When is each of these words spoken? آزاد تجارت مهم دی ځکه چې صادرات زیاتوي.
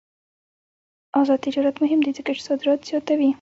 آزاد 1.19 1.39
تجارت 1.47 1.75
مهم 1.83 1.99
دی 2.05 2.11
ځکه 2.17 2.31
چې 2.35 2.41
صادرات 2.47 2.79
زیاتوي. 2.89 3.29